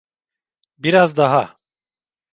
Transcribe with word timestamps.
Biraz 0.77 1.17
daha… 1.17 1.57